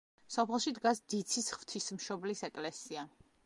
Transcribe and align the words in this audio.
სოფელში 0.35 0.73
დგას 0.77 1.03
დიცის 1.15 1.51
ღვთისმშობლის 1.59 2.45
ეკლესია. 2.51 3.09